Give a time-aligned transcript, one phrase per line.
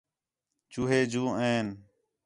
[0.71, 1.65] چوہے جوں آئِن